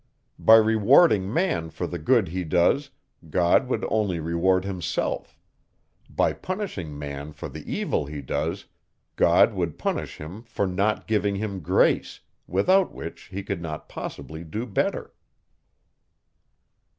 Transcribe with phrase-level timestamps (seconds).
[0.39, 2.89] By rewarding man for the good he does,
[3.29, 5.37] God would only reward himself;
[6.09, 8.65] by punishing man for the evil he does,
[9.15, 14.43] God would punish him for not giving him grace, without which he could not possibly
[14.43, 15.13] do better.